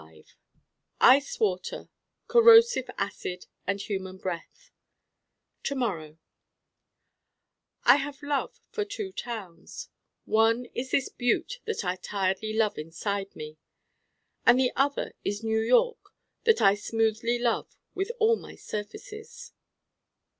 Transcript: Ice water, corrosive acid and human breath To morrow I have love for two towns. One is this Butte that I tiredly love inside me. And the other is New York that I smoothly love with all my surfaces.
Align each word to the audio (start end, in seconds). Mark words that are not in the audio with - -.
Ice 0.99 1.39
water, 1.39 1.87
corrosive 2.27 2.89
acid 2.97 3.45
and 3.67 3.79
human 3.79 4.17
breath 4.17 4.71
To 5.65 5.75
morrow 5.75 6.17
I 7.83 7.97
have 7.97 8.23
love 8.23 8.59
for 8.71 8.83
two 8.83 9.11
towns. 9.11 9.89
One 10.25 10.65
is 10.73 10.89
this 10.89 11.07
Butte 11.09 11.59
that 11.65 11.85
I 11.85 11.97
tiredly 11.97 12.53
love 12.53 12.79
inside 12.79 13.35
me. 13.35 13.59
And 14.43 14.59
the 14.59 14.71
other 14.75 15.13
is 15.23 15.43
New 15.43 15.59
York 15.61 16.15
that 16.45 16.63
I 16.63 16.73
smoothly 16.73 17.37
love 17.37 17.77
with 17.93 18.11
all 18.17 18.37
my 18.37 18.55
surfaces. 18.55 19.53